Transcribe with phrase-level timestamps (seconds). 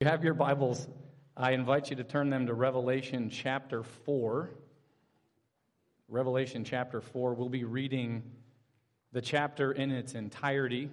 [0.00, 0.86] you have your Bibles,
[1.36, 4.48] I invite you to turn them to Revelation chapter 4.
[6.06, 7.34] Revelation chapter 4.
[7.34, 8.22] We'll be reading
[9.10, 10.88] the chapter in its entirety.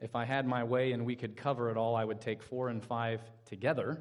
[0.00, 2.70] If I had my way and we could cover it all, I would take 4
[2.70, 4.00] and 5 together.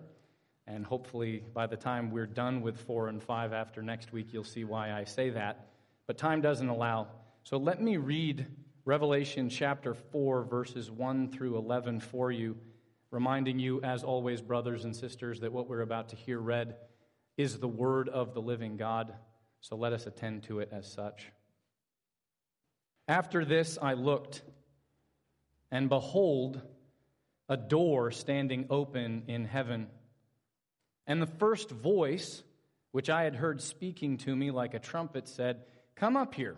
[0.65, 4.45] And hopefully, by the time we're done with 4 and 5 after next week, you'll
[4.45, 5.67] see why I say that.
[6.07, 7.09] But time doesn't allow.
[7.43, 8.47] So let me read
[8.85, 12.57] Revelation chapter 4, verses 1 through 11 for you,
[13.11, 16.75] reminding you, as always, brothers and sisters, that what we're about to hear read
[17.37, 19.13] is the word of the living God.
[19.61, 21.31] So let us attend to it as such.
[23.07, 24.41] After this, I looked,
[25.71, 26.61] and behold,
[27.47, 29.87] a door standing open in heaven.
[31.07, 32.43] And the first voice,
[32.91, 35.61] which I had heard speaking to me like a trumpet, said,
[35.95, 36.57] Come up here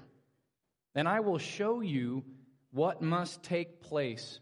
[0.96, 2.24] and I will show you
[2.72, 4.40] what must take place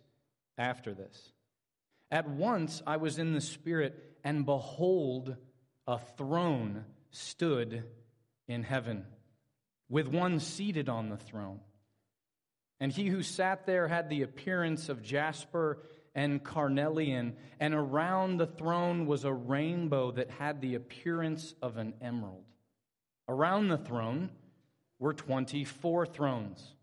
[0.58, 1.32] after this.
[2.12, 5.36] At once I was in the Spirit, and behold,
[5.88, 7.84] a throne stood
[8.48, 9.06] in heaven,
[9.90, 11.60] with one seated on the throne.
[12.80, 15.80] And he who sat there had the appearance of jasper
[16.16, 21.94] and carnelian, and around the throne was a rainbow that had the appearance of an
[22.02, 22.44] emerald.
[23.28, 24.30] Around the throne,
[25.00, 26.76] were 24 thrones,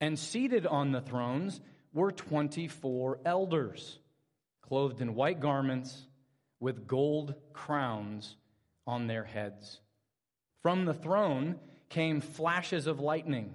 [0.00, 1.60] and seated on the thrones
[1.92, 3.98] were 24 elders,
[4.62, 6.06] clothed in white garments
[6.60, 8.36] with gold crowns
[8.86, 9.80] on their heads.
[10.62, 11.58] From the throne
[11.88, 13.52] came flashes of lightning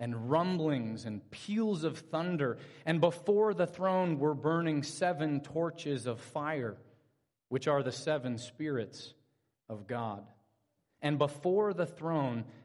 [0.00, 6.20] and rumblings and peals of thunder, and before the throne were burning seven torches of
[6.20, 6.76] fire,
[7.48, 9.12] which are the seven spirits
[9.68, 10.24] of God.
[11.02, 12.44] And before the throne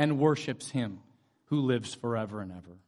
[0.00, 0.98] and worships him
[1.48, 2.78] who lives forever and ever.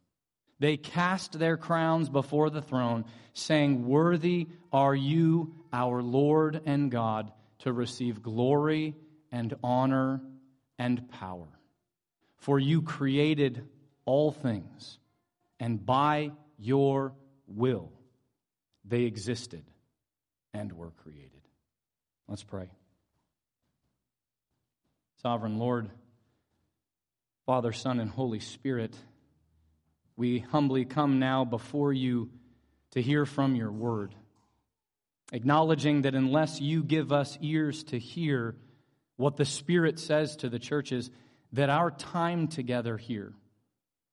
[0.59, 7.31] They cast their crowns before the throne, saying, Worthy are you, our Lord and God,
[7.59, 8.95] to receive glory
[9.31, 10.23] and honor
[10.79, 11.49] and power.
[12.39, 13.63] For you created
[14.07, 14.99] all things,
[15.61, 17.13] and by your
[17.47, 17.93] will
[18.87, 19.65] they existed
[20.55, 21.43] and were created.
[22.27, 22.71] Let's pray.
[25.21, 25.91] Sovereign Lord,
[27.47, 28.95] Father, Son, and Holy Spirit,
[30.17, 32.31] we humbly come now before you
[32.93, 34.15] to hear from your word,
[35.33, 38.55] acknowledging that unless you give us ears to hear
[39.17, 41.11] what the Spirit says to the churches,
[41.53, 43.33] that our time together here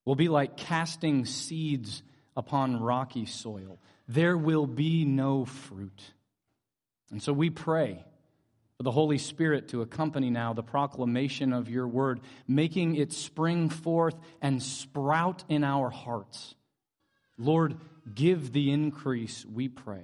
[0.05, 2.01] will be like casting seeds
[2.35, 3.79] upon rocky soil.
[4.07, 6.01] There will be no fruit.
[7.11, 8.03] And so we pray
[8.79, 13.67] for the Holy Spirit to accompany now the proclamation of your word, making it spring
[13.67, 16.55] forth and sprout in our hearts.
[17.37, 17.75] Lord,
[18.15, 20.03] give the increase, we pray,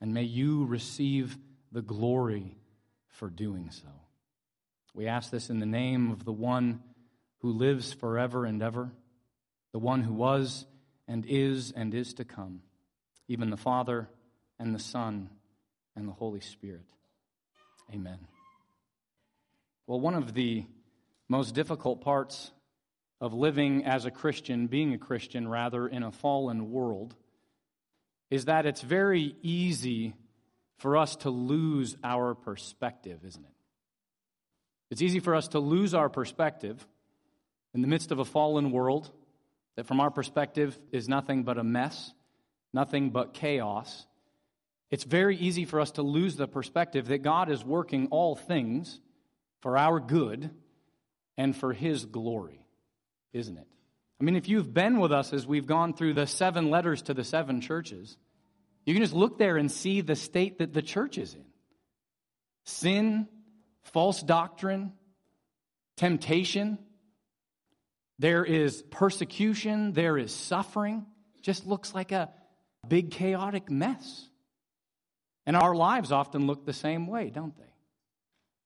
[0.00, 1.36] and may you receive
[1.70, 2.56] the glory
[3.08, 3.88] for doing so.
[4.94, 6.82] We ask this in the name of the one
[7.40, 8.90] who lives forever and ever,
[9.72, 10.64] the one who was
[11.06, 12.62] and is and is to come,
[13.28, 14.08] even the Father
[14.58, 15.28] and the Son
[15.94, 16.95] and the Holy Spirit.
[17.92, 18.18] Amen.
[19.86, 20.64] Well, one of the
[21.28, 22.50] most difficult parts
[23.20, 27.14] of living as a Christian, being a Christian rather, in a fallen world,
[28.30, 30.14] is that it's very easy
[30.78, 33.52] for us to lose our perspective, isn't it?
[34.90, 36.86] It's easy for us to lose our perspective
[37.74, 39.10] in the midst of a fallen world
[39.76, 42.12] that, from our perspective, is nothing but a mess,
[42.72, 44.06] nothing but chaos.
[44.90, 49.00] It's very easy for us to lose the perspective that God is working all things
[49.60, 50.50] for our good
[51.36, 52.64] and for His glory,
[53.32, 53.66] isn't it?
[54.20, 57.14] I mean, if you've been with us as we've gone through the seven letters to
[57.14, 58.16] the seven churches,
[58.86, 61.44] You can just look there and see the state that the church is in
[62.64, 63.28] sin,
[63.82, 64.92] false doctrine,
[65.96, 66.78] temptation.
[68.18, 71.04] There is persecution, there is suffering.
[71.42, 72.30] Just looks like a
[72.88, 74.28] big chaotic mess.
[75.46, 77.62] And our lives often look the same way, don't they?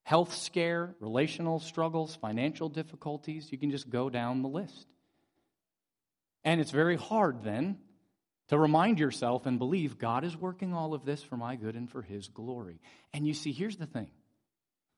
[0.03, 4.87] Health scare, relational struggles, financial difficulties, you can just go down the list.
[6.43, 7.77] And it's very hard then
[8.47, 11.89] to remind yourself and believe God is working all of this for my good and
[11.89, 12.81] for His glory.
[13.13, 14.09] And you see, here's the thing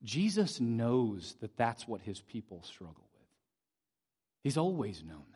[0.03, 3.27] Jesus knows that that's what His people struggle with.
[4.43, 5.32] He's always known.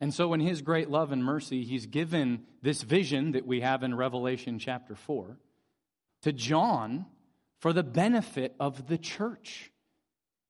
[0.00, 3.82] And so, in His great love and mercy, He's given this vision that we have
[3.82, 5.38] in Revelation chapter 4
[6.22, 7.06] to John
[7.60, 9.70] for the benefit of the church,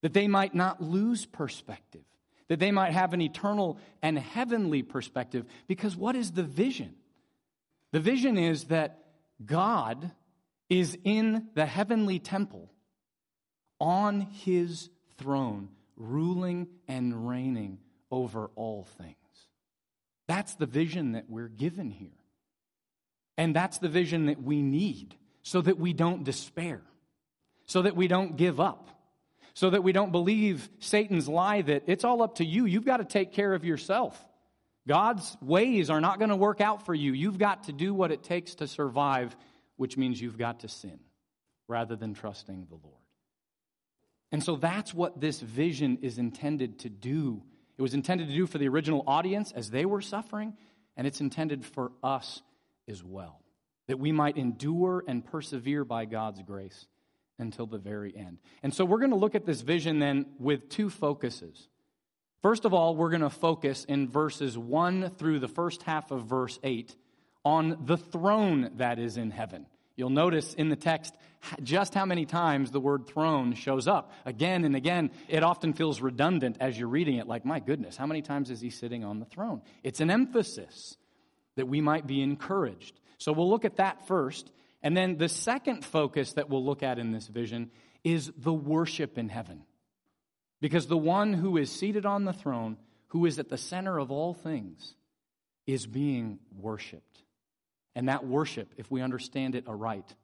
[0.03, 2.05] that they might not lose perspective
[2.49, 5.47] that they might have an eternal and heavenly perspective.
[5.67, 6.95] Because what is the vision?
[7.93, 8.99] The vision is that
[9.45, 10.11] God
[10.69, 12.71] is in the heavenly temple
[13.81, 17.79] on his throne, ruling and reigning
[18.11, 19.17] over all things.
[20.27, 22.09] That's the vision that we're given here.
[23.37, 26.83] And that's the vision that we need so that we don't despair,
[27.67, 28.89] so that we don't give up,
[29.55, 32.65] so that we don't believe Satan's lie that it's all up to you.
[32.65, 34.25] You've got to take care of yourself.
[34.87, 37.13] God's ways are not going to work out for you.
[37.13, 39.37] You've got to do what it takes to survive,
[39.77, 41.01] which means you've got to sin
[41.69, 42.95] rather than trusting the Lord.
[44.31, 47.43] And so that's what this vision is intended to do.
[47.77, 50.55] It was intended to do for the original audience as they were suffering,
[50.97, 52.43] and it's intended for us
[52.89, 53.41] as well,
[53.89, 56.87] that we might endure and persevere by God's grace
[57.39, 58.39] until the very end.
[58.63, 61.69] And so we're going to look at this vision then with two focuses.
[62.43, 66.27] First of all, we're going to focus in verses 1 through the first half of
[66.27, 66.95] verse 8
[67.45, 69.67] on the throne that is in heaven.
[69.97, 71.15] You'll notice in the text
[71.63, 74.13] just how many times the word throne shows up.
[74.25, 78.07] Again and again, it often feels redundant as you're reading it, like, my goodness, how
[78.07, 79.63] many times is he sitting on the throne?
[79.83, 80.97] It's an emphasis
[81.57, 82.99] that we might be encouraged.
[83.19, 84.51] So we'll look at that first.
[84.83, 87.71] And then the second focus that we'll look at in this vision
[88.03, 89.63] is the worship in heaven.
[90.61, 94.11] Because the one who is seated on the throne, who is at the center of
[94.11, 94.95] all things,
[95.67, 97.24] is being worshiped.
[97.95, 100.15] And that worship, if we understand it aright,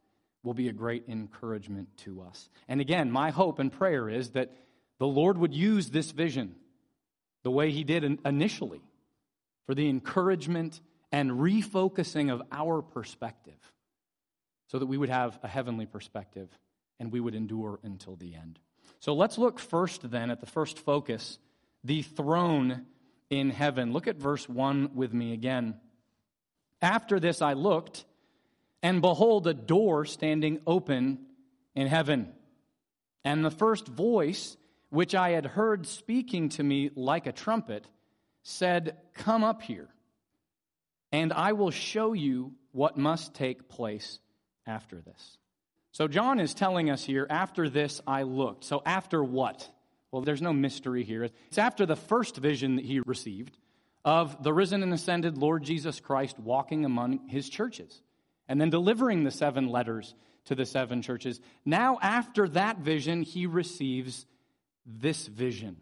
[0.43, 2.49] will be a great encouragement to us.
[2.69, 4.51] And again, my hope and prayer is that
[4.99, 6.57] the Lord would use this vision
[7.43, 8.83] the way He did initially
[9.67, 10.81] for the encouragement
[11.13, 13.55] and refocusing of our perspective
[14.69, 16.49] so that we would have a heavenly perspective
[16.99, 18.59] and we would endure until the end.
[19.01, 21.39] So let's look first then at the first focus,
[21.83, 22.87] the throne
[23.31, 23.93] in heaven.
[23.93, 25.77] Look at verse 1 with me again.
[26.83, 28.05] After this I looked,
[28.83, 31.19] and behold, a door standing open
[31.75, 32.33] in heaven.
[33.25, 34.57] And the first voice,
[34.89, 37.87] which I had heard speaking to me like a trumpet,
[38.43, 39.89] said, Come up here,
[41.13, 44.19] and I will show you what must take place
[44.67, 45.37] after this.
[45.93, 48.65] So John is telling us here, after this I looked.
[48.65, 49.69] So after what?
[50.13, 51.25] Well, there's no mystery here.
[51.25, 53.57] It's after the first vision that he received
[54.05, 58.03] of the risen and ascended Lord Jesus Christ walking among his churches
[58.49, 60.15] and then delivering the seven letters
[60.47, 61.41] to the seven churches.
[61.65, 64.27] Now, after that vision, he receives
[64.87, 65.77] this vision.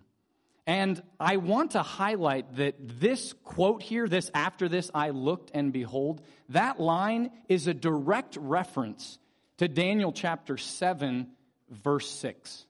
[0.66, 5.72] And I want to highlight that this quote here, this after this I looked and
[5.72, 6.20] behold,
[6.50, 9.18] that line is a direct reference
[9.56, 11.28] to Daniel chapter 7,
[11.70, 12.66] verse 6.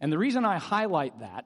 [0.00, 1.44] And the reason I highlight that,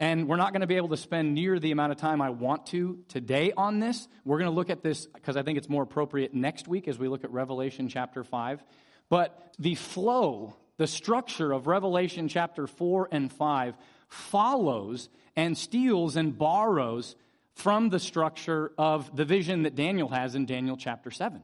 [0.00, 2.30] and we're not going to be able to spend near the amount of time I
[2.30, 5.68] want to today on this, we're going to look at this because I think it's
[5.68, 8.64] more appropriate next week as we look at Revelation chapter 5.
[9.10, 13.76] But the flow, the structure of Revelation chapter 4 and 5
[14.08, 17.14] follows and steals and borrows
[17.52, 21.42] from the structure of the vision that Daniel has in Daniel chapter 7,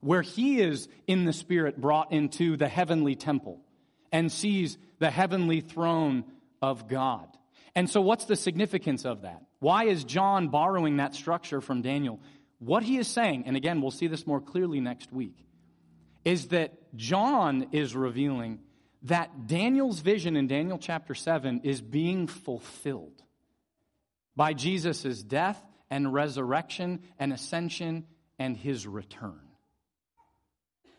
[0.00, 3.60] where he is in the Spirit brought into the heavenly temple
[4.10, 6.24] and sees the heavenly throne
[6.62, 7.28] of God.
[7.74, 9.42] And so, what's the significance of that?
[9.58, 12.20] Why is John borrowing that structure from Daniel?
[12.58, 15.36] What he is saying, and again, we'll see this more clearly next week,
[16.24, 18.60] is that John is revealing
[19.02, 23.22] that Daniel's vision in Daniel chapter 7 is being fulfilled
[24.36, 28.06] by Jesus' death and resurrection and ascension
[28.38, 29.40] and his return.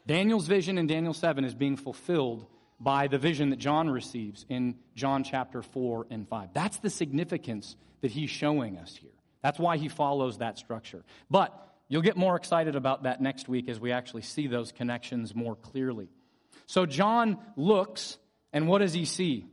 [0.06, 2.46] Daniel's vision in Daniel 7 is being fulfilled
[2.80, 6.50] by the vision that John receives in John chapter 4 and 5.
[6.54, 9.12] That's the significance that he's showing us here.
[9.42, 11.04] That's why he follows that structure.
[11.30, 15.36] But You'll get more excited about that next week as we actually see those connections
[15.36, 16.10] more clearly.
[16.66, 18.18] So John looks,
[18.52, 19.46] and what does he see?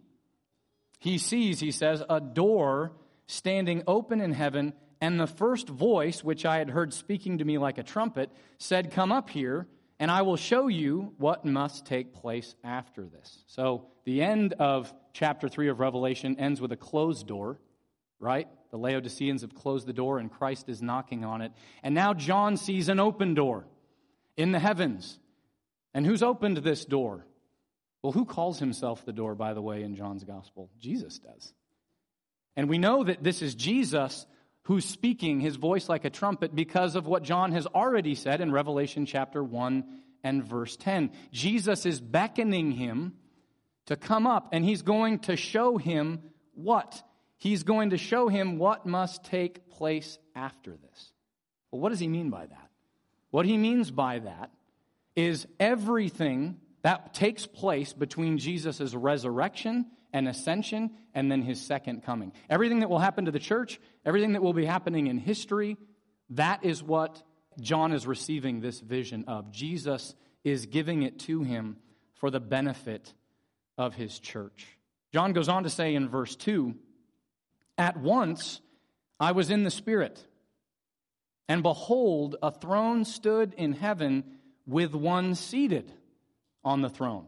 [0.99, 2.93] He sees, he says, a door
[3.26, 7.59] standing open in heaven, and the first voice, which I had heard speaking to me
[7.59, 9.67] like a trumpet, said, Come up here,
[10.02, 13.44] and I will show you what must take place after this.
[13.47, 17.61] So the end of chapter 3 of Revelation ends with a closed door,
[18.18, 18.49] right?
[18.73, 21.52] The Laodiceans have closed the door, and Christ is knocking on it.
[21.85, 23.64] And now John sees an open door
[24.37, 25.21] in the heavens.
[25.94, 27.25] And who's opened this door?
[28.02, 30.68] Well, who calls himself the door, by the way, in John's gospel?
[30.80, 31.54] Jesus does.
[32.56, 34.26] And we know that this is Jesus
[34.64, 38.52] who's speaking his voice like a trumpet because of what John has already said in
[38.52, 39.85] Revelation chapter 1
[40.23, 41.11] and verse 10.
[41.33, 43.14] Jesus is beckoning him
[43.87, 46.23] to come up, and he's going to show him
[46.54, 47.02] what?
[47.38, 51.12] He's going to show him what must take place after this.
[51.71, 52.71] Well, what does he mean by that?
[53.31, 54.50] What he means by that
[55.16, 62.33] is everything that takes place between Jesus' resurrection and ascension and then his second coming.
[62.50, 65.76] Everything that will happen to the church, everything that will be happening in history,
[66.31, 67.23] that is what
[67.61, 69.50] John is receiving this vision of.
[69.50, 70.14] Jesus
[70.45, 71.76] is giving it to him
[72.14, 73.12] for the benefit
[73.78, 74.66] of his church.
[75.12, 76.75] John goes on to say in verse 2
[77.76, 78.61] At once
[79.21, 80.25] I was in the Spirit,
[81.49, 84.25] and behold, a throne stood in heaven
[84.66, 85.92] with one seated
[86.64, 87.26] on the throne.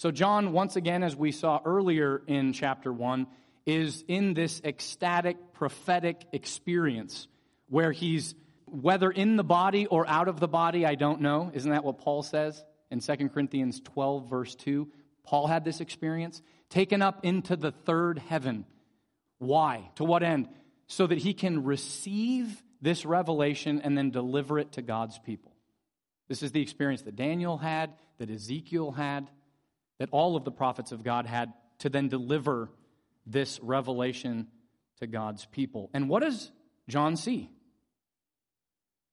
[0.00, 3.26] So, John, once again, as we saw earlier in chapter 1,
[3.66, 7.28] is in this ecstatic prophetic experience
[7.68, 11.50] where he's, whether in the body or out of the body, I don't know.
[11.52, 14.88] Isn't that what Paul says in 2 Corinthians 12, verse 2?
[15.22, 16.40] Paul had this experience.
[16.70, 18.64] Taken up into the third heaven.
[19.36, 19.90] Why?
[19.96, 20.48] To what end?
[20.86, 25.52] So that he can receive this revelation and then deliver it to God's people.
[26.26, 29.28] This is the experience that Daniel had, that Ezekiel had
[30.00, 32.70] that all of the prophets of God had to then deliver
[33.26, 34.48] this revelation
[34.98, 35.90] to God's people.
[35.92, 36.50] And what does
[36.88, 37.50] John see?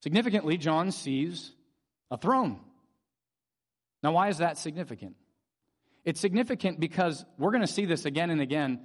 [0.02, 1.52] Significantly, John sees
[2.10, 2.62] a throne.
[4.02, 5.16] Now, why is that significant?
[6.06, 8.80] It's significant because we're going to see this again and again.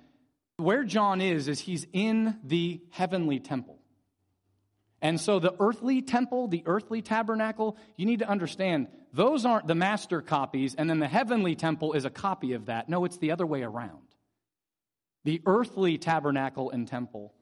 [0.56, 3.78] Where John is, is he's in the heavenly temple.
[5.02, 9.74] And so the earthly temple, the earthly tabernacle, you need to understand, those aren't the
[9.74, 12.88] master copies, and then the heavenly temple is a copy of that.
[12.88, 13.98] No, it's the other way around.
[15.24, 17.34] The earthly tabernacle and temple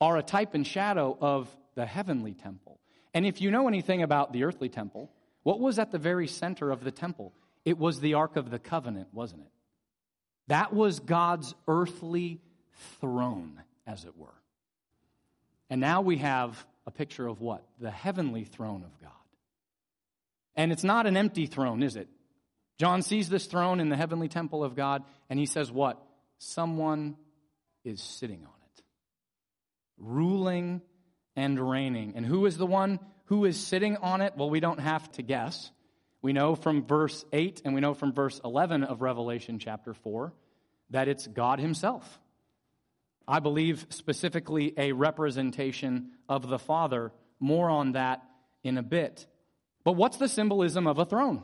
[0.00, 2.80] are a type and shadow of the heavenly temple.
[3.14, 5.12] And if you know anything about the earthly temple,
[5.44, 7.32] what was at the very center of the temple?
[7.64, 9.52] It was the Ark of the Covenant, wasn't it?
[10.48, 12.40] That was God's earthly
[13.00, 14.34] throne, as it were.
[15.70, 17.64] And now we have a picture of what?
[17.80, 19.10] The heavenly throne of God.
[20.54, 22.08] And it's not an empty throne, is it?
[22.78, 26.02] John sees this throne in the heavenly temple of God, and he says, What?
[26.38, 27.16] Someone
[27.84, 28.82] is sitting on it,
[29.98, 30.82] ruling
[31.34, 32.12] and reigning.
[32.16, 34.34] And who is the one who is sitting on it?
[34.36, 35.70] Well, we don't have to guess.
[36.20, 40.32] We know from verse 8 and we know from verse 11 of Revelation chapter 4
[40.90, 42.20] that it's God Himself.
[43.28, 47.12] I believe specifically a representation of the Father.
[47.40, 48.22] More on that
[48.62, 49.26] in a bit.
[49.84, 51.42] But what's the symbolism of a throne?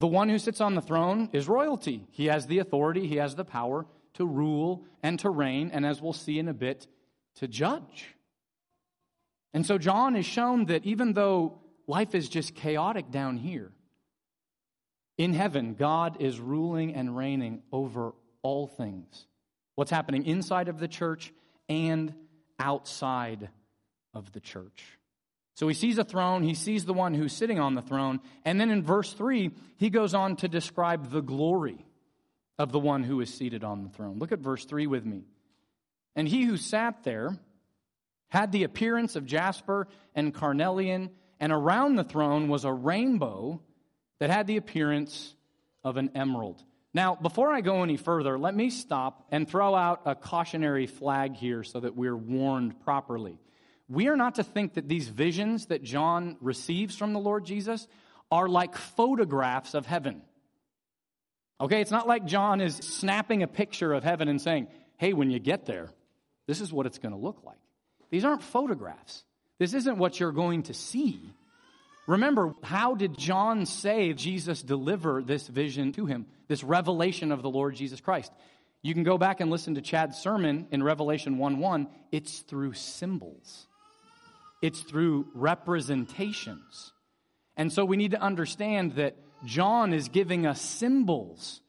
[0.00, 2.06] The one who sits on the throne is royalty.
[2.10, 6.00] He has the authority, he has the power to rule and to reign, and as
[6.00, 6.86] we'll see in a bit,
[7.36, 8.14] to judge.
[9.52, 13.72] And so John is shown that even though life is just chaotic down here,
[15.16, 19.26] in heaven, God is ruling and reigning over all things
[19.78, 21.32] what's happening inside of the church
[21.68, 22.12] and
[22.58, 23.48] outside
[24.12, 24.98] of the church.
[25.54, 28.60] So he sees a throne, he sees the one who's sitting on the throne, and
[28.60, 31.86] then in verse 3, he goes on to describe the glory
[32.58, 34.18] of the one who is seated on the throne.
[34.18, 35.22] Look at verse 3 with me.
[36.16, 37.38] And he who sat there
[38.30, 43.62] had the appearance of jasper and carnelian, and around the throne was a rainbow
[44.18, 45.36] that had the appearance
[45.84, 46.64] of an emerald.
[46.94, 51.36] Now, before I go any further, let me stop and throw out a cautionary flag
[51.36, 53.38] here so that we're warned properly.
[53.88, 57.86] We are not to think that these visions that John receives from the Lord Jesus
[58.30, 60.22] are like photographs of heaven.
[61.60, 65.30] Okay, it's not like John is snapping a picture of heaven and saying, hey, when
[65.30, 65.90] you get there,
[66.46, 67.58] this is what it's going to look like.
[68.10, 69.24] These aren't photographs.
[69.58, 71.20] This isn't what you're going to see.
[72.08, 77.50] Remember, how did John say Jesus deliver this vision to him, this revelation of the
[77.50, 78.32] Lord Jesus Christ?
[78.80, 81.86] You can go back and listen to Chad's sermon in Revelation 1 1.
[82.10, 83.66] It's through symbols.
[84.62, 86.92] it's through representations.
[87.58, 91.60] And so we need to understand that John is giving us symbols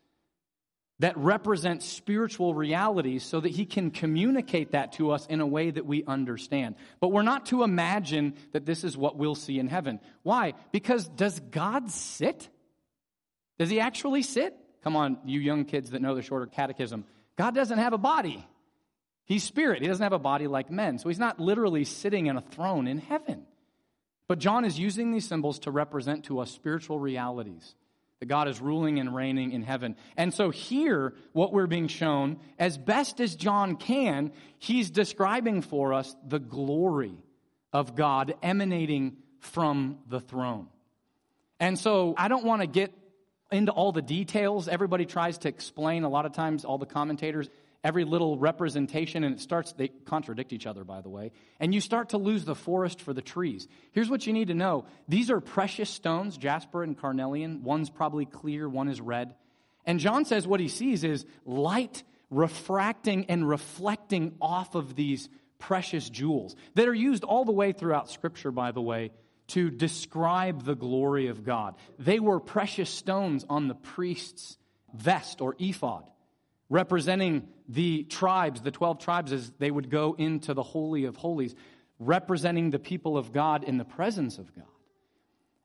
[0.99, 5.71] that represents spiritual realities so that he can communicate that to us in a way
[5.71, 6.75] that we understand.
[6.99, 10.01] But we're not to imagine that this is what we'll see in heaven.
[10.23, 10.53] Why?
[10.71, 12.49] Because does God sit?
[13.57, 14.55] Does he actually sit?
[14.83, 17.05] Come on, you young kids that know the shorter catechism.
[17.37, 18.45] God doesn't have a body.
[19.25, 19.81] He's spirit.
[19.81, 20.97] He doesn't have a body like men.
[20.99, 23.45] So he's not literally sitting in a throne in heaven.
[24.27, 27.75] But John is using these symbols to represent to us spiritual realities
[28.19, 29.95] that God is ruling and reigning in heaven.
[30.17, 35.93] And so here, what we're being shown, as best as John can, he's describing for
[35.93, 37.15] us the glory
[37.71, 40.67] of God emanating from the throne.
[41.59, 42.93] And so I don't want to get
[43.51, 44.67] into all the details.
[44.67, 47.49] Everybody tries to explain, a lot of times, all the commentators,
[47.83, 51.31] every little representation, and it starts, they contradict each other, by the way.
[51.59, 53.67] And you start to lose the forest for the trees.
[53.91, 57.63] Here's what you need to know these are precious stones, jasper and carnelian.
[57.63, 59.35] One's probably clear, one is red.
[59.85, 66.09] And John says what he sees is light refracting and reflecting off of these precious
[66.09, 69.11] jewels that are used all the way throughout Scripture, by the way,
[69.47, 71.75] to describe the glory of God.
[71.97, 74.57] They were precious stones on the priest's
[74.93, 76.09] vest or ephod,
[76.69, 81.55] representing the tribes, the 12 tribes, as they would go into the Holy of Holies,
[81.99, 84.65] representing the people of God in the presence of God.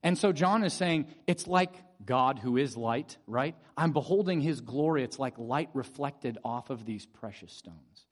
[0.03, 1.73] And so John is saying, it's like
[2.05, 3.55] God who is light, right?
[3.77, 5.03] I'm beholding his glory.
[5.03, 8.07] It's like light reflected off of these precious stones.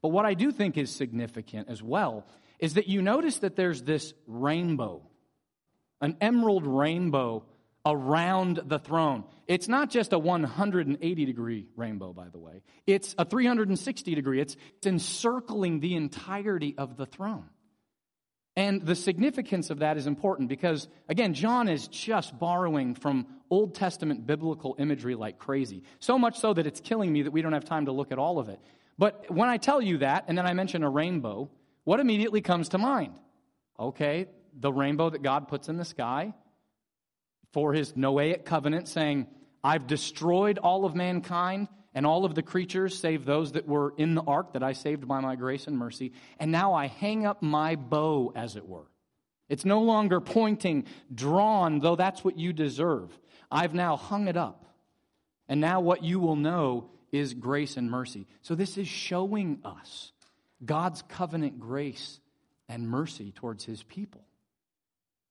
[0.00, 2.26] But what I do think is significant as well
[2.58, 5.02] is that you notice that there's this rainbow,
[6.00, 7.44] an emerald rainbow
[7.86, 9.24] around the throne.
[9.46, 14.40] It's not just a 180 degree rainbow, by the way, it's a 360 degree.
[14.40, 17.48] It's, it's encircling the entirety of the throne.
[18.56, 23.74] And the significance of that is important because, again, John is just borrowing from Old
[23.74, 25.82] Testament biblical imagery like crazy.
[25.98, 28.18] So much so that it's killing me that we don't have time to look at
[28.18, 28.60] all of it.
[28.96, 31.50] But when I tell you that, and then I mention a rainbow,
[31.82, 33.18] what immediately comes to mind?
[33.78, 36.32] Okay, the rainbow that God puts in the sky
[37.54, 39.28] for his Noahic covenant, saying,
[39.62, 44.16] I've destroyed all of mankind and all of the creatures save those that were in
[44.16, 46.12] the ark that I saved by my grace and mercy.
[46.40, 48.90] And now I hang up my bow, as it were.
[49.48, 53.16] It's no longer pointing, drawn, though that's what you deserve.
[53.50, 54.66] I've now hung it up.
[55.48, 58.26] And now what you will know is grace and mercy.
[58.42, 60.10] So this is showing us
[60.64, 62.18] God's covenant grace
[62.68, 64.24] and mercy towards his people.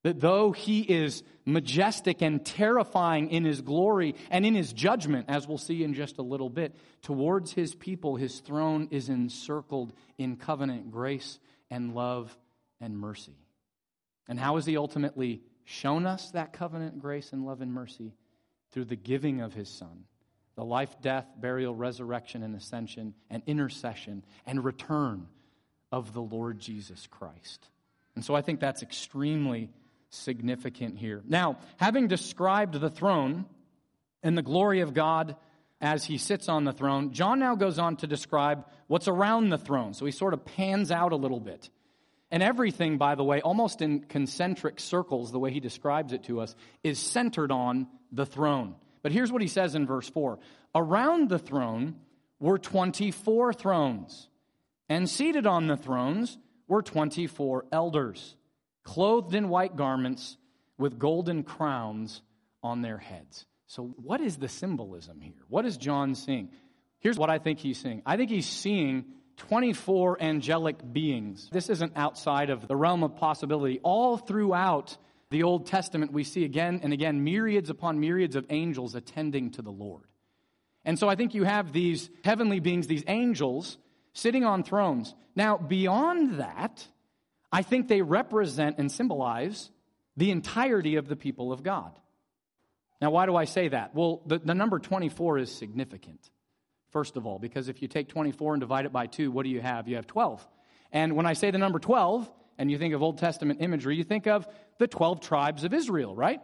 [0.03, 5.47] That though he is majestic and terrifying in his glory and in his judgment, as
[5.47, 10.35] we'll see in just a little bit, towards his people, his throne is encircled in
[10.35, 11.39] covenant grace
[11.69, 12.37] and love
[12.81, 13.37] and mercy.
[14.27, 18.13] And how has he ultimately shown us that covenant grace and love and mercy?
[18.71, 20.05] Through the giving of his son
[20.55, 25.27] the life, death, burial, resurrection, and ascension, and intercession and return
[25.91, 27.69] of the Lord Jesus Christ.
[28.15, 29.71] And so I think that's extremely
[30.13, 31.21] significant here.
[31.27, 33.45] Now, having described the throne
[34.21, 35.35] and the glory of God
[35.81, 39.57] as he sits on the throne, John now goes on to describe what's around the
[39.57, 39.93] throne.
[39.93, 41.69] So he sort of pans out a little bit.
[42.31, 46.39] And everything, by the way, almost in concentric circles, the way he describes it to
[46.41, 48.75] us, is centered on the throne.
[49.01, 50.39] But here's what he says in verse 4
[50.73, 51.95] Around the throne
[52.39, 54.29] were 24 thrones,
[54.89, 58.35] and seated on the thrones were 24 elders
[58.83, 60.37] clothed in white garments
[60.77, 62.21] with golden crowns
[62.61, 63.45] on their heads.
[63.67, 65.33] So, what is the symbolism here?
[65.47, 66.49] What is John seeing?
[66.99, 69.05] Here's what I think he's seeing I think he's seeing
[69.37, 71.49] 24 angelic beings.
[71.51, 73.79] This isn't outside of the realm of possibility.
[73.83, 74.97] All throughout
[75.29, 79.61] the Old Testament, we see again and again myriads upon myriads of angels attending to
[79.61, 80.03] the Lord.
[80.85, 83.77] And so I think you have these heavenly beings, these angels,
[84.13, 85.15] sitting on thrones.
[85.35, 86.85] Now, beyond that,
[87.53, 89.69] I think they represent and symbolize
[90.17, 91.91] the entirety of the people of God.
[92.99, 93.93] Now, why do I say that?
[93.93, 96.19] Well, the, the number 24 is significant,
[96.91, 99.49] first of all, because if you take 24 and divide it by 2, what do
[99.49, 99.87] you have?
[99.87, 100.45] You have 12.
[100.91, 104.03] And when I say the number 12, and you think of Old Testament imagery, you
[104.03, 104.47] think of
[104.79, 106.41] the 12 tribes of Israel, right?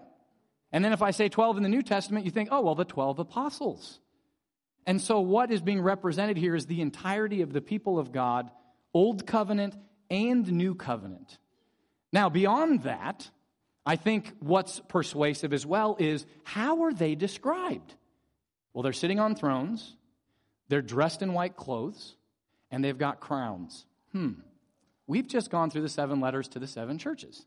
[0.72, 2.86] And then if I say 12 in the New Testament, you think, oh, well, the
[2.86, 4.00] 12 apostles.
[4.86, 8.52] And so what is being represented here is the entirety of the people of God,
[8.94, 9.76] Old Covenant
[10.10, 11.38] and new covenant.
[12.12, 13.30] Now, beyond that,
[13.86, 17.94] I think what's persuasive as well is how are they described?
[18.74, 19.96] Well, they're sitting on thrones,
[20.68, 22.16] they're dressed in white clothes,
[22.72, 23.86] and they've got crowns.
[24.12, 24.34] Hmm.
[25.08, 27.46] We've just gone through the seven letters to the seven churches.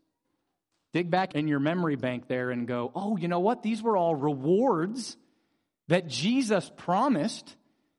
[0.93, 3.63] Dig back in your memory bank there and go, oh, you know what?
[3.63, 5.17] These were all rewards
[5.89, 7.57] that Jesus promised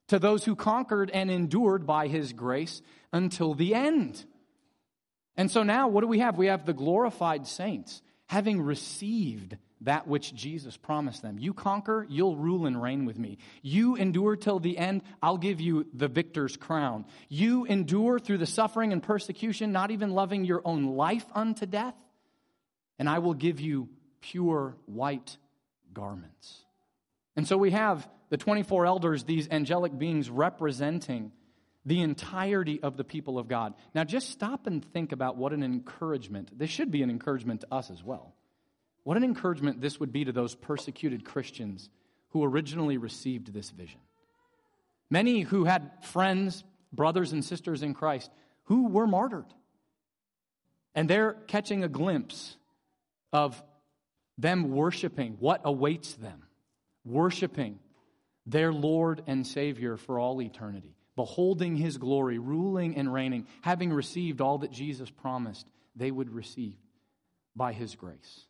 [0.09, 4.25] to those who conquered and endured by his grace until the end.
[5.35, 6.37] And so now, what do we have?
[6.37, 11.37] We have the glorified saints having received that which Jesus promised them.
[11.37, 13.37] You conquer, you'll rule and reign with me.
[13.61, 17.05] You endure till the end, I'll give you the victor's crown.
[17.27, 21.95] You endure through the suffering and persecution, not even loving your own life unto death,
[22.97, 23.89] and I will give you
[24.21, 25.37] pure white
[25.93, 26.63] garments.
[27.35, 31.31] And so we have the 24 elders, these angelic beings representing
[31.85, 33.73] the entirety of the people of God.
[33.93, 37.73] Now, just stop and think about what an encouragement, this should be an encouragement to
[37.73, 38.33] us as well.
[39.03, 41.89] What an encouragement this would be to those persecuted Christians
[42.29, 43.99] who originally received this vision.
[45.09, 48.31] Many who had friends, brothers, and sisters in Christ
[48.63, 49.45] who were martyred.
[50.95, 52.55] And they're catching a glimpse
[53.31, 53.61] of
[54.37, 56.43] them worshiping what awaits them,
[57.05, 57.79] worshiping
[58.45, 64.41] their Lord and Savior for all eternity, beholding his glory, ruling and reigning, having received
[64.41, 66.75] all that Jesus promised they would receive
[67.55, 68.45] by his grace.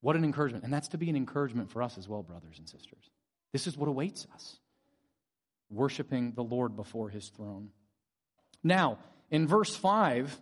[0.00, 0.64] What an encouragement.
[0.64, 3.10] And that's to be an encouragement for us as well, brothers and sisters.
[3.52, 4.56] This is what awaits us
[5.70, 7.70] worshiping the Lord before his throne.
[8.62, 8.98] Now,
[9.30, 10.40] in verse 5,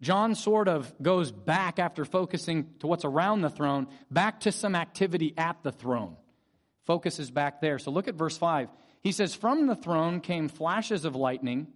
[0.00, 4.74] John sort of goes back after focusing to what's around the throne, back to some
[4.74, 6.16] activity at the throne.
[6.86, 7.78] Focuses back there.
[7.78, 8.68] So look at verse 5.
[9.00, 11.68] He says, From the throne came flashes of lightning,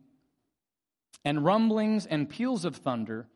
[1.24, 3.26] and rumblings and peals of thunder,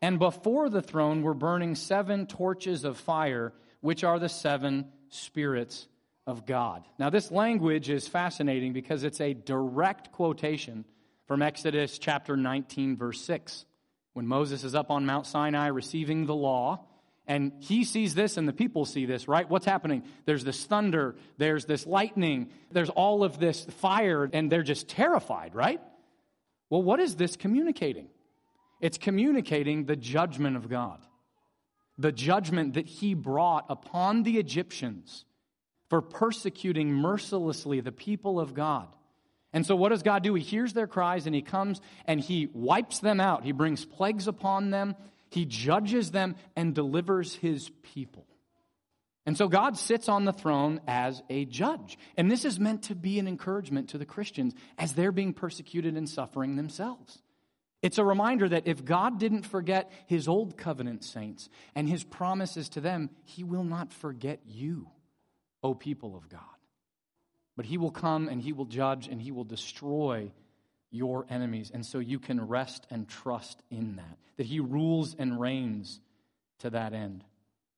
[0.00, 5.88] and before the throne were burning seven torches of fire, which are the seven spirits
[6.26, 6.86] of God.
[6.98, 10.84] Now, this language is fascinating because it's a direct quotation
[11.26, 13.66] from Exodus chapter 19, verse 6
[14.14, 16.86] when Moses is up on Mount Sinai receiving the law,
[17.26, 19.48] and he sees this and the people see this, right?
[19.48, 20.04] What's happening?
[20.26, 25.54] There's this thunder, there's this lightning, there's all of this fire, and they're just terrified,
[25.54, 25.80] right?
[26.68, 28.08] Well, what is this communicating?
[28.80, 30.98] It's communicating the judgment of God,
[31.96, 35.24] the judgment that he brought upon the Egyptians
[35.88, 38.88] for persecuting mercilessly the people of God.
[39.52, 40.34] And so, what does God do?
[40.34, 43.44] He hears their cries and He comes and He wipes them out.
[43.44, 44.96] He brings plagues upon them,
[45.34, 48.24] He judges them, and delivers His people.
[49.26, 51.98] And so, God sits on the throne as a judge.
[52.16, 55.96] And this is meant to be an encouragement to the Christians as they're being persecuted
[55.96, 57.18] and suffering themselves.
[57.82, 62.68] It's a reminder that if God didn't forget His old covenant saints and His promises
[62.70, 64.88] to them, He will not forget you,
[65.64, 66.40] O people of God.
[67.56, 70.32] But he will come and he will judge and he will destroy
[70.94, 71.70] your enemies.
[71.74, 76.00] And so you can rest and trust in that, that he rules and reigns
[76.60, 77.24] to that end.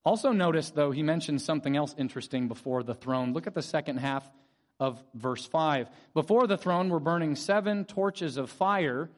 [0.05, 3.33] Also, notice, though, he mentions something else interesting before the throne.
[3.33, 4.29] Look at the second half
[4.79, 5.89] of verse 5.
[6.15, 9.11] Before the throne were burning seven torches of fire,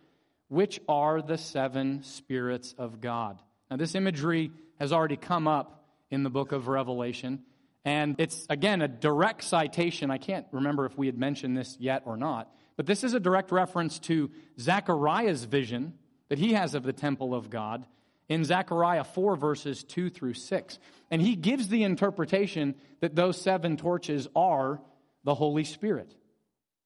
[0.49, 3.39] which are the seven spirits of God.
[3.71, 7.43] Now, this imagery has already come up in the book of Revelation.
[7.85, 10.11] And it's, again, a direct citation.
[10.11, 13.19] I can't remember if we had mentioned this yet or not, but this is a
[13.19, 15.95] direct reference to Zechariah's vision
[16.29, 17.85] that he has of the temple of God
[18.29, 20.79] in Zechariah 4, verses 2 through 6.
[21.11, 24.81] And he gives the interpretation that those seven torches are
[25.25, 26.15] the Holy Spirit.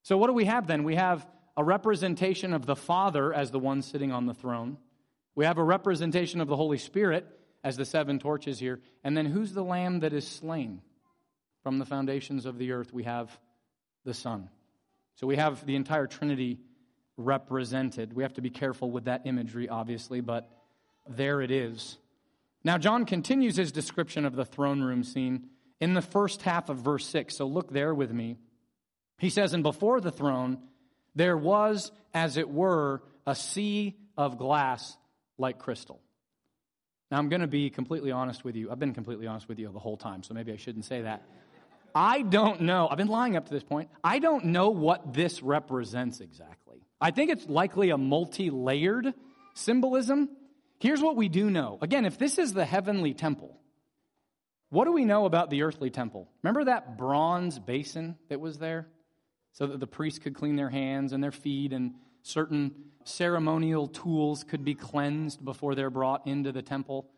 [0.02, 0.82] So, what do we have then?
[0.82, 1.26] We have
[1.58, 4.78] a representation of the Father as the one sitting on the throne.
[5.34, 7.26] We have a representation of the Holy Spirit
[7.62, 8.80] as the seven torches here.
[9.04, 10.80] And then who's the lamb that is slain?
[11.62, 13.38] From the foundations of the earth, we have
[14.06, 14.48] the Son.
[15.16, 16.58] So we have the entire Trinity
[17.16, 18.12] represented.
[18.12, 20.50] We have to be careful with that imagery, obviously, but
[21.08, 21.98] there it is.
[22.64, 25.48] Now, John continues his description of the throne room scene
[25.80, 27.36] in the first half of verse 6.
[27.36, 28.36] So look there with me.
[29.18, 30.58] He says, And before the throne,
[31.14, 34.96] there was, as it were, a sea of glass
[35.38, 36.00] like crystal.
[37.10, 38.70] Now, I'm going to be completely honest with you.
[38.70, 41.22] I've been completely honest with you the whole time, so maybe I shouldn't say that.
[41.94, 42.88] I don't know.
[42.90, 43.90] I've been lying up to this point.
[44.02, 46.86] I don't know what this represents exactly.
[47.00, 49.12] I think it's likely a multi layered
[49.54, 50.28] symbolism.
[50.78, 51.78] Here's what we do know.
[51.80, 53.58] Again, if this is the heavenly temple,
[54.70, 56.28] what do we know about the earthly temple?
[56.42, 58.88] Remember that bronze basin that was there?
[59.52, 62.72] So that the priests could clean their hands and their feet and certain
[63.04, 67.10] ceremonial tools could be cleansed before they're brought into the temple.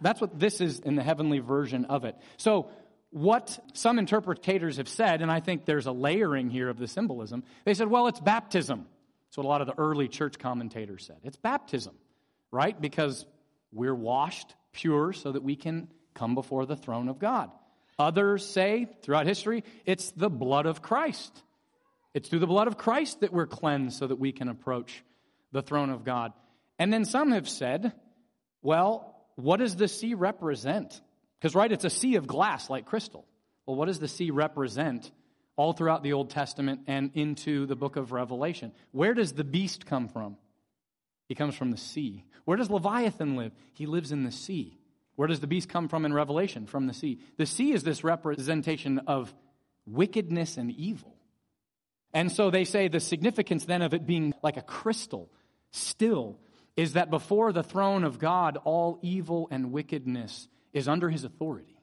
[0.00, 2.16] That's what this is in the heavenly version of it.
[2.36, 2.68] So,
[3.12, 7.44] what some interpreters have said, and I think there's a layering here of the symbolism,
[7.64, 8.86] they said, well, it's baptism.
[9.26, 11.18] That's what a lot of the early church commentators said.
[11.22, 11.94] It's baptism.
[12.52, 12.78] right?
[12.78, 13.26] Because
[13.72, 17.50] we're washed pure so that we can come before the throne of God.
[17.98, 21.42] Others say throughout history, it's the blood of Christ.
[22.14, 25.02] It's through the blood of Christ that we're cleansed so that we can approach
[25.50, 26.32] the throne of God.
[26.78, 27.92] And then some have said,
[28.60, 31.00] well, what does the sea represent?
[31.42, 33.26] Because, right, it's a sea of glass like crystal.
[33.66, 35.10] Well, what does the sea represent
[35.56, 38.70] all throughout the Old Testament and into the book of Revelation?
[38.92, 40.36] Where does the beast come from?
[41.28, 42.24] He comes from the sea.
[42.44, 43.50] Where does Leviathan live?
[43.72, 44.78] He lives in the sea.
[45.16, 46.66] Where does the beast come from in Revelation?
[46.66, 47.18] From the sea.
[47.38, 49.34] The sea is this representation of
[49.84, 51.16] wickedness and evil.
[52.14, 55.28] And so they say the significance then of it being like a crystal,
[55.72, 56.38] still,
[56.76, 61.76] is that before the throne of God, all evil and wickedness is under his authority.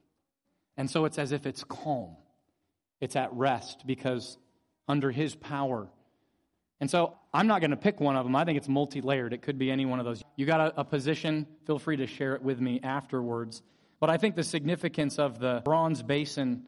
[0.77, 2.15] And so it's as if it's calm,
[3.01, 4.37] it's at rest because
[4.87, 5.89] under his power.
[6.79, 8.35] And so I'm not going to pick one of them.
[8.35, 9.33] I think it's multi layered.
[9.33, 10.23] It could be any one of those.
[10.35, 13.61] You got a, a, position, feel free to share it with me afterwards.
[13.99, 16.63] But I think the significance of the bronze basin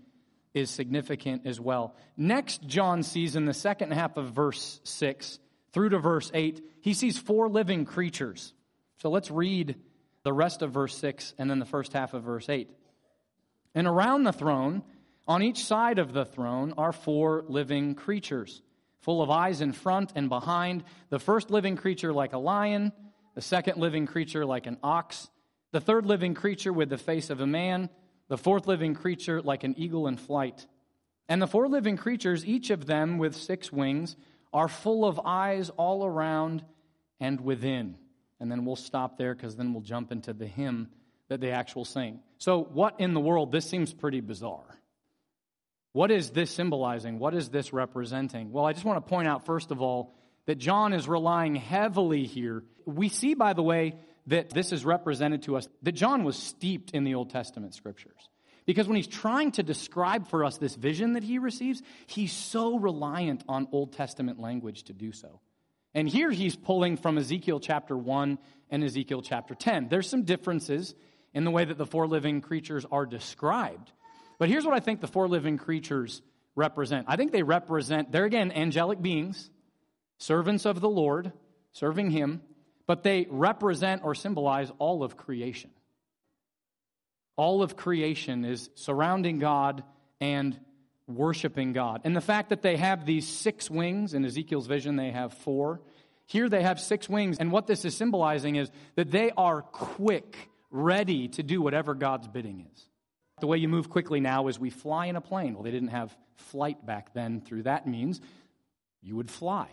[0.54, 1.96] is significant as well.
[2.18, 5.40] Next, John sees in the second half of verse 6
[5.72, 8.54] through to verse 8, he sees four living creatures.
[8.98, 9.78] So let's read
[10.24, 12.70] the rest of verse 6 and then the first half of verse 8.
[13.74, 14.84] And around the throne,
[15.28, 18.62] on each side of the throne, are four living creatures,
[19.00, 20.84] full of eyes in front and behind.
[21.10, 22.92] The first living creature like a lion,
[23.36, 25.30] the second living creature like an ox,
[25.72, 27.90] the third living creature with the face of a man
[28.32, 30.66] the fourth living creature like an eagle in flight.
[31.28, 34.16] And the four living creatures, each of them with six wings,
[34.54, 36.64] are full of eyes all around
[37.20, 37.98] and within.
[38.42, 40.90] And then we'll stop there because then we'll jump into the hymn
[41.30, 42.20] that they actually sing.
[42.40, 43.52] So, what in the world?
[43.52, 44.66] This seems pretty bizarre.
[45.94, 47.20] What is this symbolizing?
[47.20, 48.52] What is this representing?
[48.52, 50.16] Well, I just want to point out, first of all,
[50.48, 52.64] that John is relying heavily here.
[52.86, 53.96] We see, by the way,
[54.28, 58.28] that this is represented to us, that John was steeped in the Old Testament scriptures.
[58.66, 62.78] Because when he's trying to describe for us this vision that he receives, he's so
[62.78, 65.42] reliant on Old Testament language to do so.
[65.94, 68.38] And here he's pulling from Ezekiel chapter 1
[68.70, 69.90] and Ezekiel chapter 10.
[69.90, 70.96] There's some differences
[71.34, 73.92] in the way that the four living creatures are described.
[74.40, 76.22] But here's what I think the four living creatures
[76.56, 79.50] represent I think they represent, they're again angelic beings,
[80.18, 81.32] servants of the Lord,
[81.72, 82.42] serving him
[82.92, 85.70] but they represent or symbolize all of creation.
[87.38, 89.86] All of creation is surrounding God
[90.20, 90.60] and
[91.16, 92.02] worshiping God.
[92.04, 95.82] And the fact that they have these six wings, in Ezekiel's vision, they have four.
[96.26, 97.38] Here they have six wings.
[97.40, 100.38] And what this is symbolizing is that they are quick,
[100.70, 102.86] ready to do whatever God's bidding is.
[103.40, 105.54] The way you move quickly now is we fly in a plane.
[105.56, 108.22] Well, they didn't have flight back then through that means.
[109.02, 109.68] You would fly.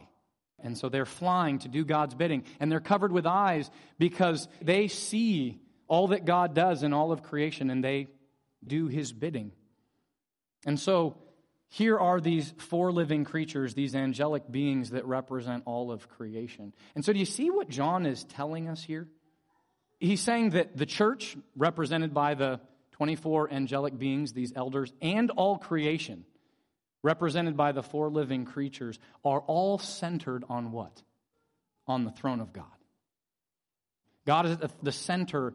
[0.60, 2.44] And so they're flying to do God's bidding.
[2.58, 7.22] And they're covered with eyes because they see all that God does in all of
[7.22, 8.08] creation and they
[8.66, 9.52] do his bidding.
[10.66, 11.16] And so
[11.68, 16.72] here are these four living creatures, these angelic beings that represent all of creation.
[16.94, 19.06] And so do you see what John is telling us here?
[20.00, 22.60] He's saying that the church, represented by the
[22.92, 26.24] 24 angelic beings, these elders, and all creation,
[27.02, 31.02] represented by the four living creatures, are all centered on what?
[31.86, 32.64] On the throne of God.
[34.24, 35.52] God is at the center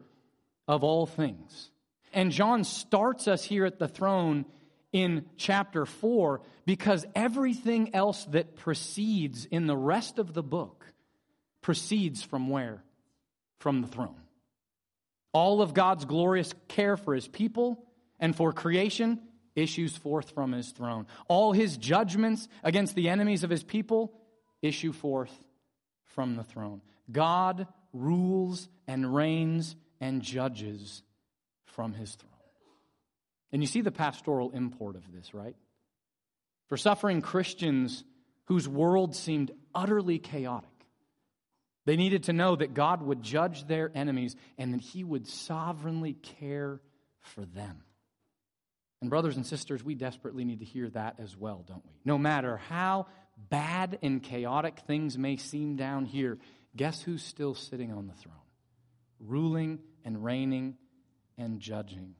[0.67, 1.71] of all things.
[2.13, 4.45] And John starts us here at the throne
[4.93, 10.85] in chapter 4 because everything else that proceeds in the rest of the book
[11.61, 12.83] proceeds from where?
[13.59, 14.21] From the throne.
[15.33, 17.83] All of God's glorious care for his people
[18.19, 19.19] and for creation
[19.55, 21.07] issues forth from his throne.
[21.27, 24.13] All his judgments against the enemies of his people
[24.61, 25.33] issue forth
[26.05, 26.81] from the throne.
[27.11, 31.01] God rules and reigns and judges
[31.65, 32.32] from his throne.
[33.53, 35.55] And you see the pastoral import of this, right?
[36.69, 38.03] For suffering Christians
[38.45, 40.69] whose world seemed utterly chaotic,
[41.85, 46.13] they needed to know that God would judge their enemies and that he would sovereignly
[46.13, 46.81] care
[47.19, 47.83] for them.
[49.01, 51.91] And, brothers and sisters, we desperately need to hear that as well, don't we?
[52.05, 53.07] No matter how
[53.49, 56.39] bad and chaotic things may seem down here,
[56.75, 58.35] guess who's still sitting on the throne?
[59.19, 60.77] Ruling and reigning
[61.37, 62.15] and judging.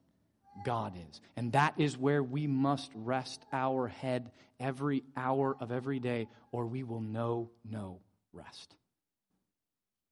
[0.66, 1.22] God is.
[1.36, 6.66] And that is where we must rest our head every hour of every day, or
[6.66, 8.00] we will know no
[8.32, 8.76] rest.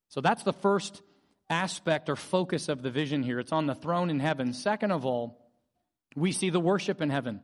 [0.10, 1.02] So that's the first
[1.50, 3.40] aspect or focus of the vision here.
[3.40, 4.54] It's on the throne in heaven.
[4.54, 5.38] Second of all,
[6.16, 7.42] we see the worship in heaven.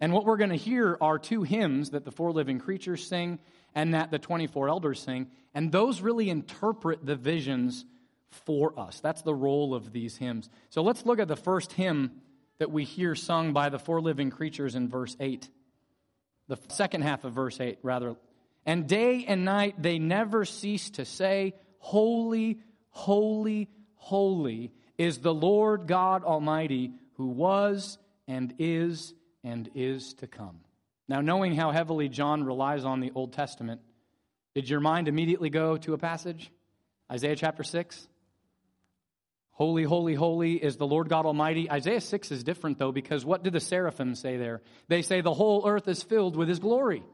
[0.00, 3.38] And what we're going to hear are two hymns that the four living creatures sing
[3.74, 5.28] and that the 24 elders sing.
[5.54, 7.84] And those really interpret the visions
[8.46, 9.00] for us.
[9.00, 10.48] That's the role of these hymns.
[10.70, 12.22] So let's look at the first hymn
[12.58, 15.48] that we hear sung by the four living creatures in verse 8.
[16.48, 18.16] The second half of verse 8, rather.
[18.66, 25.86] And day and night they never cease to say, Holy, holy, holy is the Lord
[25.86, 30.60] God Almighty, who was and is and is to come.
[31.08, 33.82] Now, knowing how heavily John relies on the Old Testament,
[34.54, 36.50] did your mind immediately go to a passage?
[37.10, 38.08] Isaiah chapter 6?
[39.54, 41.70] Holy, holy, holy is the Lord God Almighty.
[41.70, 44.62] Isaiah 6 is different, though, because what do the seraphim say there?
[44.88, 47.04] They say the whole earth is filled with his glory.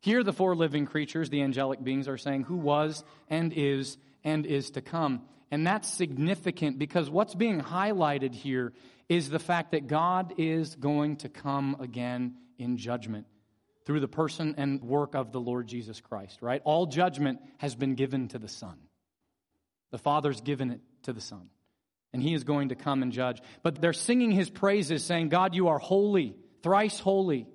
[0.00, 4.46] Here, the four living creatures, the angelic beings, are saying, Who was and is and
[4.46, 5.22] is to come.
[5.50, 8.72] And that's significant because what's being highlighted here
[9.08, 13.26] is the fact that God is going to come again in judgment
[13.84, 16.62] through the person and work of the Lord Jesus Christ, right?
[16.64, 18.76] All judgment has been given to the Son.
[19.92, 21.48] The Father's given it to the Son.
[22.12, 23.40] And He is going to come and judge.
[23.62, 27.48] But they're singing His praises, saying, God, you are holy, thrice holy.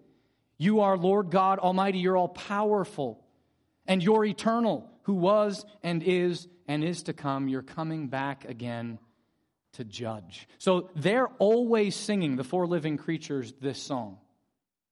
[0.57, 1.99] You are Lord God Almighty.
[1.99, 3.23] You're all powerful.
[3.87, 7.47] And you're eternal, who was and is and is to come.
[7.47, 8.99] You're coming back again
[9.73, 10.47] to judge.
[10.57, 14.17] So they're always singing, the four living creatures, this song.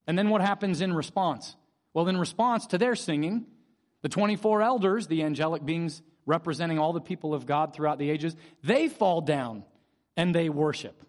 [0.08, 1.56] And then what happens in response?
[1.94, 3.46] Well, in response to their singing,
[4.02, 8.36] the 24 elders, the angelic beings representing all the people of God throughout the ages,
[8.64, 9.64] they fall down
[10.16, 11.04] and they worship.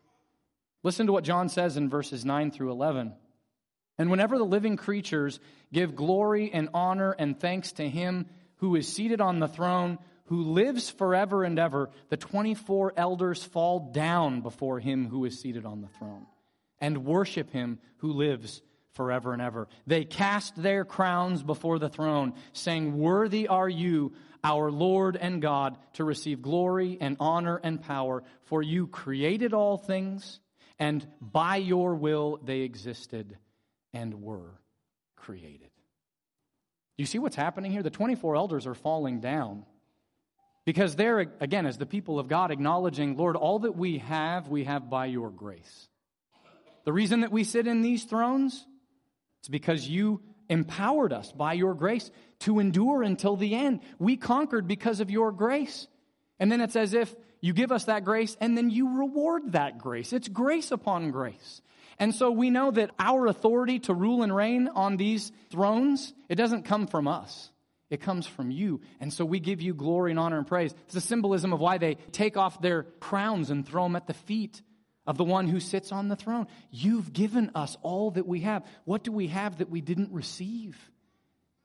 [0.82, 3.12] Listen to what John says in verses 9 through 11.
[3.98, 5.38] And whenever the living creatures
[5.72, 10.52] give glory and honor and thanks to him who is seated on the throne, who
[10.52, 15.82] lives forever and ever, the 24 elders fall down before him who is seated on
[15.82, 16.24] the throne
[16.80, 19.68] and worship him who lives forever and ever.
[19.86, 25.78] They cast their crowns before the throne, saying, Worthy are you, our Lord and God,
[25.94, 30.40] to receive glory and honor and power, for you created all things,
[30.78, 33.36] and by your will they existed
[33.92, 34.60] and were
[35.16, 35.70] created.
[36.96, 37.82] You see what's happening here?
[37.82, 39.64] The 24 elders are falling down.
[40.66, 44.64] Because they're, again, as the people of God, acknowledging, Lord, all that we have, we
[44.64, 45.88] have by your grace.
[46.84, 48.66] The reason that we sit in these thrones
[49.40, 53.80] it's because you empowered us by your grace to endure until the end.
[53.98, 55.86] We conquered because of your grace.
[56.38, 59.78] And then it's as if you give us that grace and then you reward that
[59.78, 60.12] grace.
[60.12, 61.62] It's grace upon grace.
[61.98, 66.34] And so we know that our authority to rule and reign on these thrones, it
[66.34, 67.50] doesn't come from us.
[67.90, 68.80] It comes from you.
[69.00, 70.74] And so we give you glory and honor and praise.
[70.86, 74.14] It's a symbolism of why they take off their crowns and throw them at the
[74.14, 74.62] feet
[75.10, 76.46] of the one who sits on the throne.
[76.70, 78.64] You've given us all that we have.
[78.84, 80.78] What do we have that we didn't receive?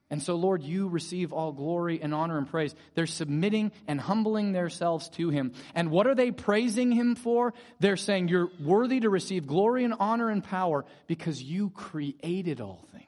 [0.10, 2.74] And so, Lord, you receive all glory and honor and praise.
[2.96, 5.52] They're submitting and humbling themselves to Him.
[5.76, 7.54] And what are they praising Him for?
[7.80, 12.84] They're saying, You're worthy to receive glory and honor and power because you created all
[12.94, 13.06] things.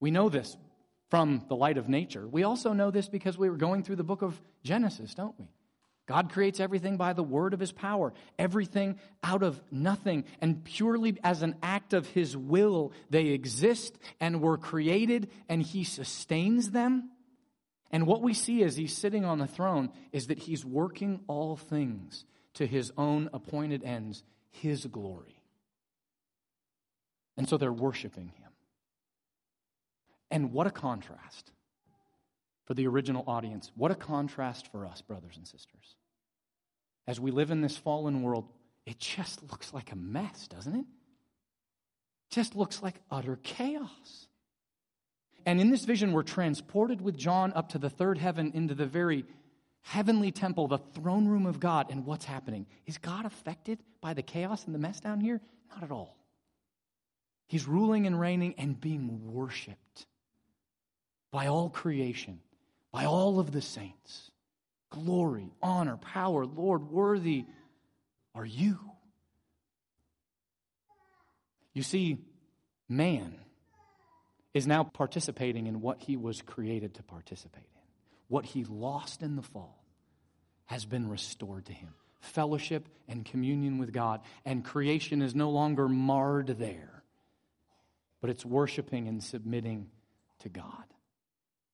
[0.00, 0.56] We know this
[1.10, 2.26] from the light of nature.
[2.26, 5.46] We also know this because we were going through the book of Genesis, don't we?
[6.10, 10.24] God creates everything by the word of his power, everything out of nothing.
[10.40, 15.84] And purely as an act of his will, they exist and were created, and he
[15.84, 17.10] sustains them.
[17.92, 21.54] And what we see as he's sitting on the throne is that he's working all
[21.54, 25.40] things to his own appointed ends, his glory.
[27.36, 28.50] And so they're worshiping him.
[30.28, 31.52] And what a contrast
[32.64, 33.70] for the original audience.
[33.76, 35.94] What a contrast for us, brothers and sisters
[37.06, 38.46] as we live in this fallen world,
[38.86, 40.84] it just looks like a mess, doesn't it?
[42.30, 44.28] Just looks like utter chaos.
[45.46, 48.86] And in this vision, we're transported with John up to the third heaven into the
[48.86, 49.24] very
[49.82, 51.86] heavenly temple, the throne room of God.
[51.90, 52.66] And what's happening?
[52.86, 55.40] Is God affected by the chaos and the mess down here?
[55.70, 56.16] Not at all.
[57.48, 60.06] He's ruling and reigning and being worshiped
[61.32, 62.40] by all creation,
[62.92, 64.30] by all of the saints
[64.90, 66.44] glory, honor, power.
[66.44, 67.46] Lord, worthy
[68.34, 68.78] are you.
[71.72, 72.18] You see,
[72.88, 73.34] man
[74.52, 77.80] is now participating in what he was created to participate in.
[78.28, 79.84] What he lost in the fall
[80.66, 84.20] has been restored to him fellowship and communion with God.
[84.44, 87.02] And creation is no longer marred there,
[88.20, 89.88] but it's worshiping and submitting
[90.40, 90.84] to God.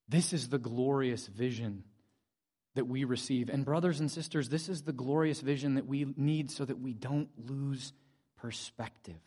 [0.09, 1.83] This is the glorious vision
[2.77, 3.49] that we receive.
[3.49, 6.95] And, brothers and sisters, this is the glorious vision that we need so that we
[6.95, 7.93] don't lose
[8.39, 9.20] perspective.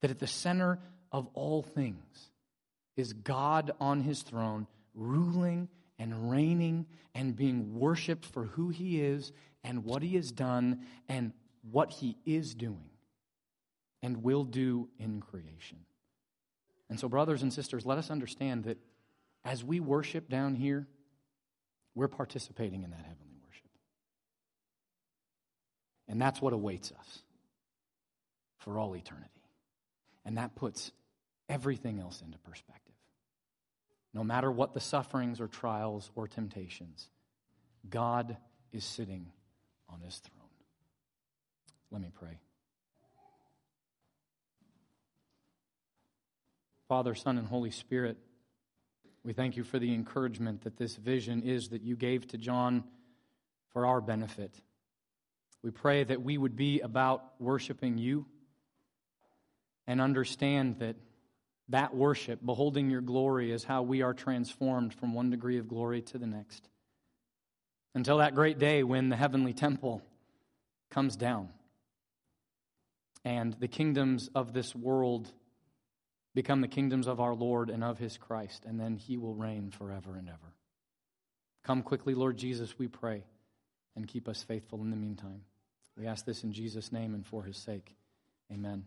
[0.00, 0.78] That at the center
[1.12, 2.30] of all things
[2.96, 5.68] is God on his throne, ruling
[5.98, 9.32] and reigning and being worshiped for who he is
[9.64, 11.32] and what he has done and
[11.70, 12.90] what he is doing
[14.02, 15.78] and will do in creation.
[16.88, 18.78] And so, brothers and sisters, let us understand that
[19.44, 20.86] as we worship down here,
[21.96, 23.70] we're participating in that heavenly worship.
[26.06, 27.18] And that's what awaits us
[28.58, 29.30] for all eternity.
[30.24, 30.92] And that puts
[31.48, 32.94] everything else into perspective.
[34.12, 37.08] No matter what the sufferings or trials or temptations,
[37.88, 38.36] God
[38.72, 39.32] is sitting
[39.88, 40.48] on his throne.
[41.90, 42.38] Let me pray.
[46.88, 48.18] Father, Son, and Holy Spirit,
[49.26, 52.84] we thank you for the encouragement that this vision is that you gave to John
[53.72, 54.54] for our benefit.
[55.64, 58.24] We pray that we would be about worshiping you
[59.84, 60.94] and understand that
[61.70, 66.02] that worship, beholding your glory, is how we are transformed from one degree of glory
[66.02, 66.68] to the next.
[67.96, 70.02] Until that great day when the heavenly temple
[70.88, 71.48] comes down
[73.24, 75.32] and the kingdoms of this world
[76.36, 79.70] become the kingdoms of our Lord and of his Christ, and then he will reign
[79.70, 80.52] forever and ever.
[81.64, 83.24] Come quickly, Lord Jesus, we pray,
[83.96, 85.40] and keep us faithful in the meantime.
[85.96, 87.96] We ask this in Jesus' name and for his sake.
[88.52, 88.84] Amen.